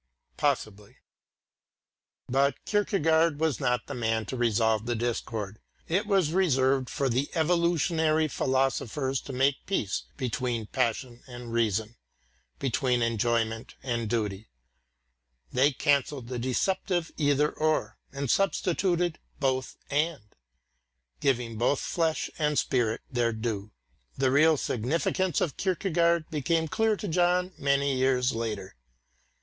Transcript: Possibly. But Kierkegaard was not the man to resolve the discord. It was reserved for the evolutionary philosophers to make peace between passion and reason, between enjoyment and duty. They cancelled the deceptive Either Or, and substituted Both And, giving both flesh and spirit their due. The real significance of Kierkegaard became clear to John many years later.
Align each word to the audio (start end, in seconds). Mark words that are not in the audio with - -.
Possibly. 0.35 0.97
But 2.27 2.65
Kierkegaard 2.65 3.39
was 3.39 3.59
not 3.59 3.85
the 3.85 3.93
man 3.93 4.25
to 4.25 4.35
resolve 4.35 4.87
the 4.87 4.95
discord. 4.95 5.59
It 5.87 6.07
was 6.07 6.33
reserved 6.33 6.89
for 6.89 7.07
the 7.07 7.29
evolutionary 7.35 8.27
philosophers 8.27 9.21
to 9.21 9.31
make 9.31 9.57
peace 9.67 10.05
between 10.17 10.65
passion 10.65 11.21
and 11.27 11.53
reason, 11.53 11.97
between 12.57 13.03
enjoyment 13.03 13.75
and 13.83 14.09
duty. 14.09 14.49
They 15.53 15.71
cancelled 15.71 16.29
the 16.29 16.39
deceptive 16.39 17.11
Either 17.17 17.51
Or, 17.51 17.99
and 18.11 18.27
substituted 18.27 19.19
Both 19.39 19.77
And, 19.91 20.33
giving 21.19 21.59
both 21.59 21.79
flesh 21.79 22.27
and 22.39 22.57
spirit 22.57 23.01
their 23.11 23.31
due. 23.31 23.71
The 24.17 24.31
real 24.31 24.57
significance 24.57 25.41
of 25.41 25.57
Kierkegaard 25.57 26.27
became 26.31 26.67
clear 26.67 26.97
to 26.97 27.07
John 27.07 27.53
many 27.59 27.95
years 27.95 28.31
later. 28.33 28.75